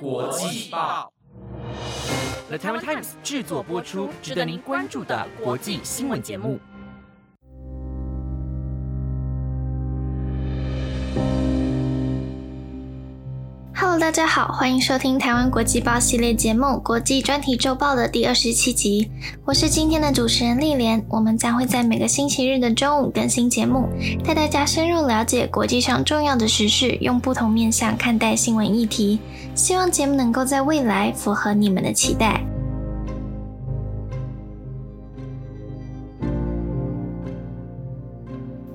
[0.00, 1.12] 国际报
[2.48, 6.58] ，The t i m e Times 制作播出，值得您关注的国际新闻节目。
[13.94, 19.08] Hello，大家好，欢迎收听台湾国际报系列节目《国际专题周报》的第二十七集。
[19.44, 23.88] 我是今天的主持人丽莲，我们将会在每个星期日的中午更新节目，
[24.24, 29.20] 带大家深入了解国际上重要的时事，用不同面向看待新闻议题。
[29.54, 32.44] 希望节目能够在未来符合你们的期待。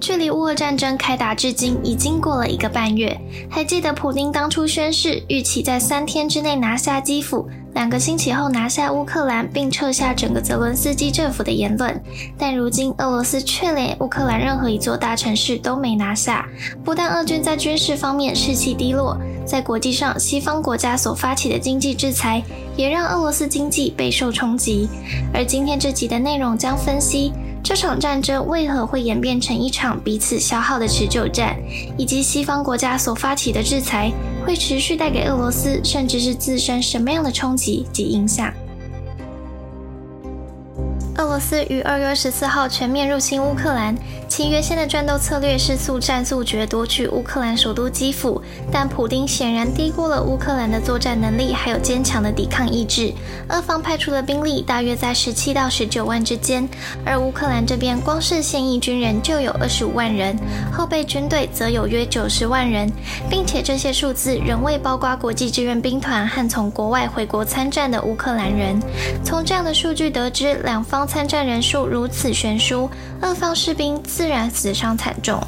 [0.09, 3.15] 距离乌俄战争开打至今已经过了一个半月，
[3.47, 12.01] 还记得普丁当初宣誓预期在三天之内拿下基辅，两个星期后拿下乌克兰，并撤下整个泽伦斯基政府的言论。
[12.39, 16.43] 但如今俄罗斯却连乌克兰任何一座大城市都没拿下，
[16.83, 19.15] 不但俄军在军事方面士气低落，
[19.45, 22.41] 在国际上西方国家所发起的经济制裁
[22.75, 24.89] 也让俄罗斯经济备受冲击。
[25.31, 27.31] 而今天这集的内容将分析。
[27.61, 31.55] 这场战争为何会演变成一场彼此消耗的持久战，
[31.97, 34.11] 以及西方国家所发起的制裁
[34.45, 38.51] 会持续带给俄罗斯甚至是自身什么样的冲击及影响？
[41.17, 43.95] 俄罗斯于二月十四号全面入侵乌克兰。
[44.29, 48.41] 其原先的战斗策略是速战速决夺取乌克兰首都基辅，
[48.71, 53.11] 但普丁显然低估了乌克兰的作战能力，还有坚强的抵抗意志。
[53.49, 56.69] 俄方派出的兵力大约在十七到十九万之间，
[57.03, 60.37] 而乌克兰这边光是现役军人就有二十五万人，
[60.71, 62.89] 后备军队则有约九十万人，
[63.29, 68.79] 并且这些数字仍未包括国际志愿兵团和从国外回国参战的乌克兰人。
[69.25, 72.89] 从这样的数据得知，两方参战人数如此悬殊，
[73.21, 73.99] 俄方士兵。
[74.19, 75.41] 自然死伤惨重。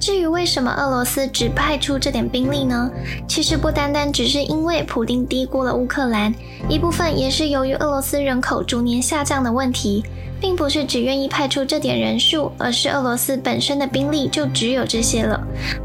[0.00, 2.90] 至于为什么俄罗斯只派出这点兵力呢？
[3.28, 6.34] 其实不单单只是因为普丁低估了乌克兰，
[6.70, 10.02] 一部分也是由于俄罗斯人口逐年下降的问题。
[10.40, 15.40] 并不是只愿意派出这点人数，而是俄罗斯本身的兵力就只有这些了。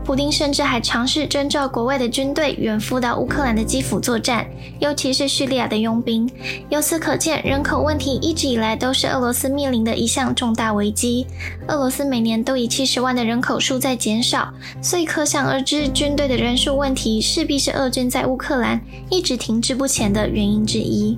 [0.05, 4.45] 普丁甚至还尝试征召国外的军队远赴到乌克兰的基辅作战，
[4.79, 6.29] 尤其是叙利亚的佣兵。
[6.69, 11.25] 由此可见，人口问题一直以来都是俄罗斯面临的一项重大危机。
[11.67, 21.17] 俄罗斯每年都以七十万的人口数在减少，所以可想而知，军队的人数问题势必是俄军在乌克兰一直停滞不前的原因之一。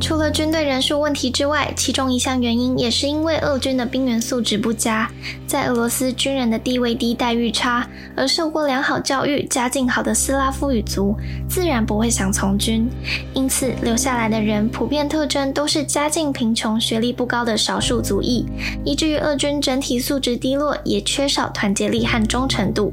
[0.00, 5.10] 除了军队人数问题之外，其中一项原因也是因为俄军的兵员素质不佳。
[5.46, 11.16] 在俄罗斯，军人的地位低、待遇差，而受过良好教育、家境好的斯拉夫语族
[11.48, 12.88] 自然不会想从军。
[13.34, 18.46] 因此，留下来的人普遍特征都是家境贫穷、学历不高的少数族裔，
[18.84, 22.92] 以至于俄军整体素质低落，也缺少团结力和忠诚度。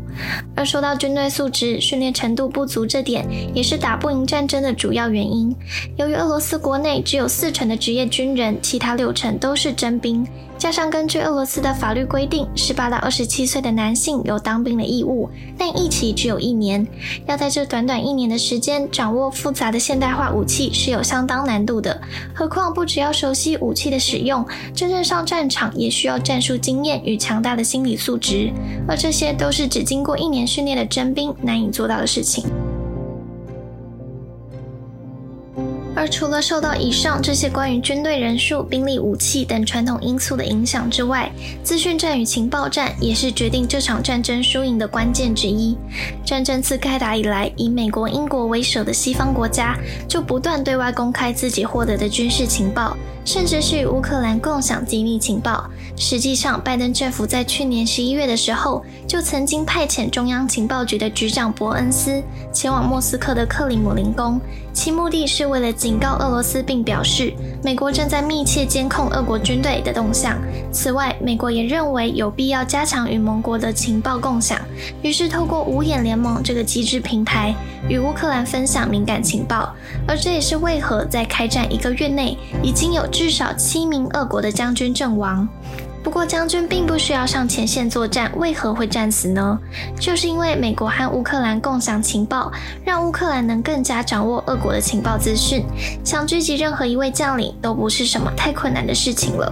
[0.55, 5.55] 而说到军队素质、训练程度不足这点，也是打不赢战争的主要原因。
[5.97, 10.25] 由于俄罗斯国内只有四成的职业军人，其他六成都是征兵。
[10.57, 16.87] 加上根据俄罗斯的法律规定，十八到二十七岁的男性有当兵的义务，但一期只有一年。
[17.27, 22.01] 要在这短短一年的时间掌握复杂的现代化武器是有相当难度的。
[22.33, 28.49] 何况不只要熟悉武器的使用，真正上战场也需要战术经验与强大的心理素质，
[28.87, 32.45] 而这些都是只经过一年训练的征兵难以做到的事情。
[35.95, 41.31] 而除了受到以上这些关于军队人数、兵力、武器等传统因素的影响之外，
[41.63, 45.77] 资讯战与情报战也是决定这场战争输赢的关键之一。
[46.25, 52.95] 战争自开打以来，以美国、英国为首的西方国家就不断对外公开自己获得的军事情报。
[53.25, 55.67] 甚至是与乌克兰共享机密情报。
[55.97, 62.21] 实际上，拜登政府在去年十一月的时候，就曾经派遣中央情报局的局长伯恩斯
[62.53, 64.39] 前往莫斯科的克里姆林宫，
[64.73, 67.31] 其目的是为了警告俄罗斯，并表示
[67.63, 70.35] 美国正在密切监控俄国军队的动向。
[70.71, 74.59] 此外，美国也认为有必要加强与盟国的情报共享，
[75.03, 77.53] 于是透过五眼联盟这个机制平台，
[77.87, 79.75] 与乌克兰分享敏感情报。
[80.07, 85.47] 而这也是为何在开战一个月内，已经有至少七名俄国的将军阵亡。
[86.05, 89.59] 不过，将军并不需要上前线作战，为何会战死呢？
[89.99, 92.51] 就是因为美国和乌克兰共享情报，
[92.85, 95.65] 让乌克兰能更加掌握俄国的情报资讯，
[96.03, 99.51] 想狙击任何一位将领都不是什么太困难的事情了。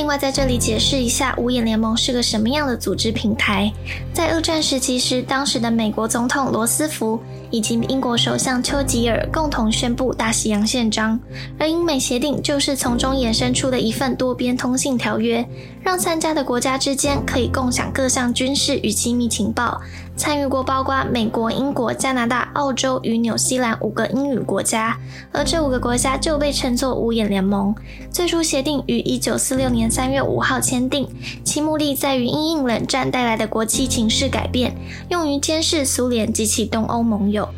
[0.00, 3.70] 另外，在这里解释一下，五眼联盟是个什么样的组织平台。
[4.14, 7.20] 在二战时期时，当时的美国总统罗斯福
[7.50, 11.20] 以及英国首相丘吉尔共同宣布大西洋宪章，
[11.58, 15.46] 而英美协定就是从中衍生出的一份多边通信条约，
[15.82, 19.82] 让参加的国家之间可以共享各项军事与机密情报。
[20.16, 24.98] 参与过包括美国、英国、加拿大、澳洲与纽西兰五个英语国家，
[25.32, 27.74] 而这五个国家就被称作五眼联盟。
[28.10, 31.08] 最初协定于一九四六年三月五号签订，
[31.42, 34.76] 其目的在于因应冷战带来的国际情势改变，
[35.08, 37.48] 用于监视苏联及其东欧盟友。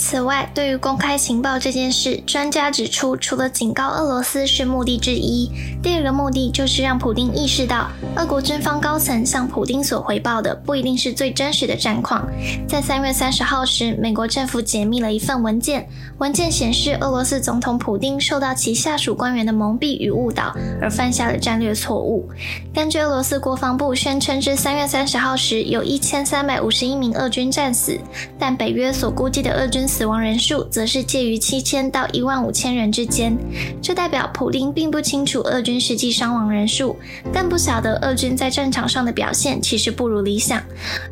[0.00, 5.50] 此外，对于公开情报这件事，专家指出，除了警告俄罗斯是目的之一，
[5.82, 7.86] 第二个目的就是让普丁意识到，
[8.16, 12.26] 俄国军方高层向普丁所回报的不一定是最真实的战况。
[12.66, 15.86] 在三月三十号时，美国政府解密了一份文件，
[16.16, 22.26] 文件显示，俄罗斯总统普丁受到其下属官员的蒙蔽与误导，而犯下了战略错误。
[22.74, 27.98] 根据俄罗斯国防部宣称，至三月三十号时，有一千三百五十一名俄军战死，
[28.38, 29.89] 但北约所估计的俄军。
[29.90, 33.36] 死亡人数则是介于七千到一万五千人之间，
[33.82, 36.96] 这代表普丁并不清楚俄军实际伤亡人数，
[37.32, 40.62] 更不晓得俄军在战场上的表现其实不如理想。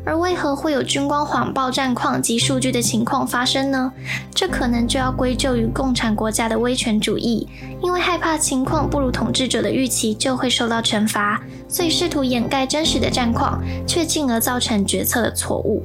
[0.05, 3.91] 而为何会有军官谎报战况及数据的情况发生呢？
[4.33, 7.45] 这可能就要归咎于共产国家的威权主义，
[7.83, 15.83] 因为害怕情况不如统治者的预期就会受到惩罚，所以试图掩盖真实的战况，却进而造成决策的错误。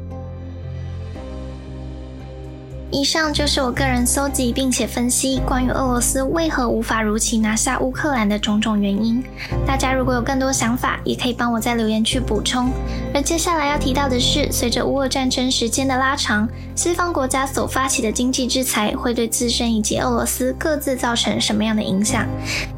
[2.95, 9.21] 以上就是我个人搜集并且分析关于俄罗斯为何无法如期拿下乌克兰的种种原因。
[9.67, 12.71] 大家如果有更多想法，也可以帮我在留言区补充。
[13.13, 22.25] 而接下来要提到的是，随着乌俄战争时间的拉长，西方国家所发起的经济制裁会对自身以及俄罗斯各自造成什么样的影响？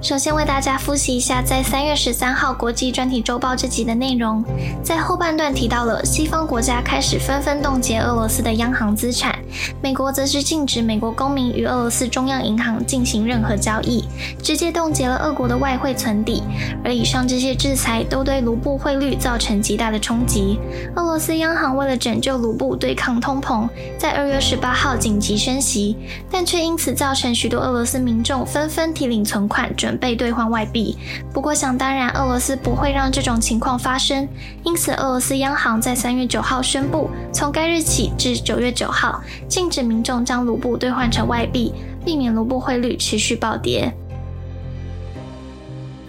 [0.01, 4.43] 首先为大家复习一下在三月十三号国际专题周报这集的内容，
[4.83, 9.39] 在后半段提到了西方国家开始纷纷冻结俄罗斯的央行资产，
[9.83, 10.06] 美国。
[10.13, 14.05] 则是禁止美国公民与俄罗斯中央银行进行任何交易，
[14.43, 16.43] 直接冻结了俄国的外汇存底。
[16.85, 20.59] 而以上这些制裁都对卢布汇率造成极大的冲击。
[20.95, 23.69] 俄罗斯央行为了拯救卢布、对抗通膨，
[23.99, 25.97] 在二月十八号紧急升息，
[26.31, 30.97] 但却因此造成许多俄罗斯民众纷纷提领存款，准备兑换外币。
[31.33, 34.29] 不过想当然，俄罗斯不会让这种情况发生，
[34.65, 41.73] 因此俄罗斯央行在三月九号宣布，从该日起至九月九号，禁止民众将卢布兑换成外币，
[42.05, 43.93] 避免卢布汇率持续暴跌。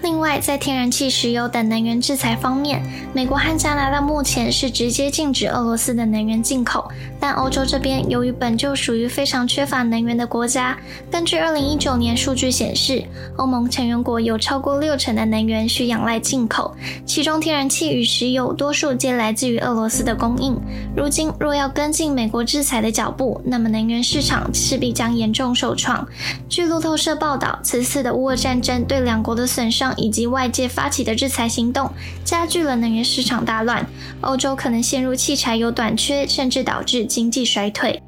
[0.08, 2.82] 另外，在天然气、石油等能源制裁方面，
[3.14, 6.90] 美国和加拿大目前是直接禁止俄罗斯的能源进口。
[7.20, 10.78] 但欧洲这边由于本就属于非常缺乏能源的国家，
[11.12, 13.04] 根据2019年数据显示，
[13.36, 16.74] 欧盟成员国有超过六成的能源需仰赖进口，
[17.06, 20.58] 其中天然气与石油多数皆来自于俄罗斯的供应。
[20.96, 26.08] 如今若要跟进美国制裁的脚步，那么能源市场势必将严重受创。
[26.48, 29.94] 据路透社报道，此次的乌俄战争对两国的损伤。
[29.98, 31.92] 以及外界发起的制裁行动，
[32.24, 33.86] 加剧了能源市场大乱，
[34.22, 38.02] 欧洲可能陷入汽柴油短缺，甚至导致经济衰退。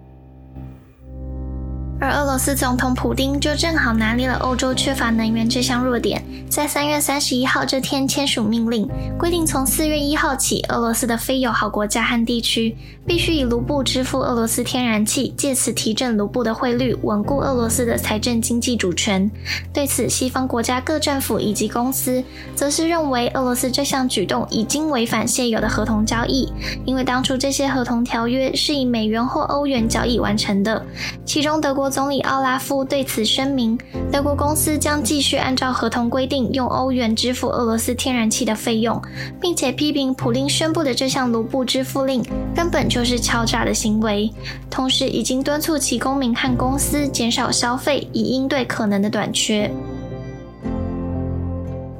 [2.01, 8.87] 而俄罗斯总统普京就正好拿捏了欧洲缺乏能源这项弱点，在三月三十一号这天签署命令，
[9.17, 12.73] 规定从四月一号起，俄罗斯的非友好国家和地区
[13.05, 19.29] 必须以卢布支付俄罗斯天然气，借此提振卢布的汇率，稳固俄罗斯的财政经济主权。
[19.73, 22.23] 对此，西方国家各政府以及公司
[22.55, 26.49] 则是认为，俄罗斯这项举动已经违反现有的合同交易，
[26.85, 30.81] 因为当初这些合同条约是以美元或欧元交易完成的，
[31.25, 31.88] 其中德国。
[31.89, 33.77] 总理奥拉夫对此声明，
[34.11, 39.01] 德国公司将继续按照合同规定用欧元支付俄罗斯天然气的费用，
[39.41, 42.23] 并且批评普林宣布的这项卢布支付令
[42.55, 44.31] 根本就是敲诈的行为，
[44.69, 49.71] 同时已经敦促其公民和公司减少消费，以应对可能的短缺。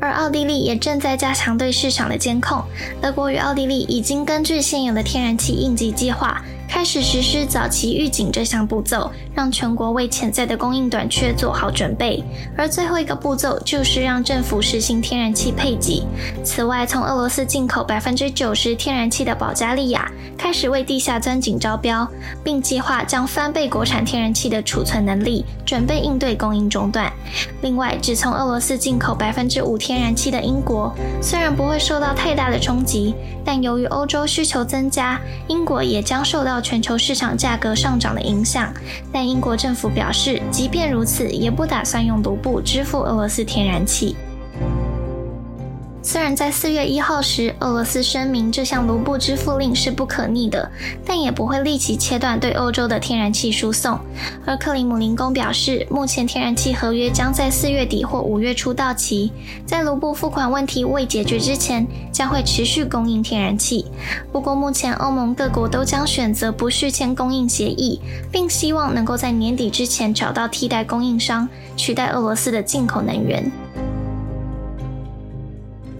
[0.02, 2.64] 而奥地利也正在加强对市场的监控，
[3.02, 6.42] 德国与奥地利已经根据现有的天然气应急计划。
[6.70, 12.24] 开始实施早期预警这项步骤，让全国为潜在的供应短缺做好准备。
[12.56, 16.06] 而最后一个步骤就是让政府实行天然气配给。
[16.44, 22.08] 此外，从俄罗斯进口百分之九十天然气的保加利亚开始为地下钻井招标，
[22.44, 27.12] 并计划将翻倍国产天然气的储存能力，准备应对供应中断。
[27.62, 36.59] 另外，只从俄罗斯进口百分之五天然气的英国，虽然不会受到太大的冲击，但由于欧洲需求增加，英国也将受到。
[36.62, 38.74] 全球市场价格上涨的影响，
[39.12, 44.16] 但英国政府表示，即便如此，也不打算用卢布支付俄罗斯天然气。
[46.02, 50.70] 虽然在四月一号时，俄罗斯声明这项卢布支付令是不可逆的，
[51.06, 54.00] 但也不会立即切断对欧洲的天然气输送。
[54.46, 59.32] 而克里姆林宫表示，目前天然气合约将在四月底或五月初到期，
[59.66, 63.86] 在卢布付款问题未解决之前，将会持续供应天然气。
[64.32, 68.00] 不过，目前欧盟各国都将选择不续签供应协议，
[68.32, 73.52] 并希望能够在年底之前找到替代供应商，取代俄罗斯的进口能源。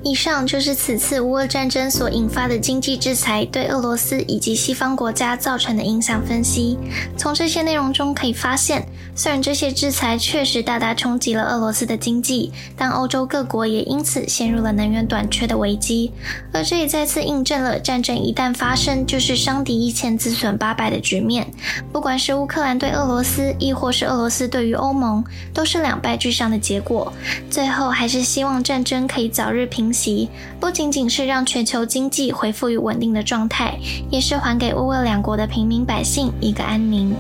[0.02, 6.78] 以上就是此次乌俄战争所引发的经济制裁对俄罗斯以及西方国家造成的影响分析。
[7.18, 16.14] 从这些内容中可以发现，虽然这些制裁确实大大冲击了俄罗斯的经济，但欧洲各国也因此陷入了能源短缺的危机。
[16.54, 21.46] 而这也再次印证了战争一旦发生就是伤敌一千自损八百的局面。
[21.92, 25.22] 不管是乌克兰对俄罗斯，亦或是俄罗斯对于欧盟，
[25.54, 27.12] 都是两败俱伤的结果。
[27.50, 29.89] 最后还是希望战争可以早日平。
[30.60, 33.78] 不仅仅是让全球经济恢复于稳定的状态，
[34.10, 37.16] 也是还给乌俄两国的平民百姓一个安宁。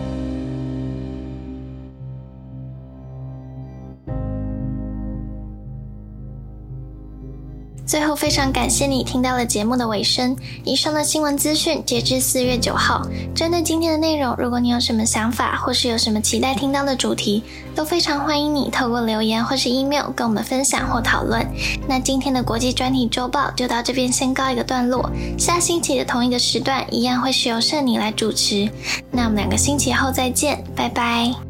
[7.89, 10.37] 最后，非常感谢你听到了节目的尾声。
[10.63, 13.01] 以上的新闻资讯截至四月九号。
[13.33, 17.43] 针对今天的内容，如果你有什么想法，或是有什么期待听到的主题，
[17.73, 21.43] 都非常欢迎你透过留言或是 email 跟我们分享或讨论。
[21.87, 25.09] 那今天的国际专题周报就到这边先告一个段落。
[25.35, 28.69] 下星期的同一个时段，一样会是由圣你来主持。
[29.09, 31.48] 那我们两个星期后再见，拜拜。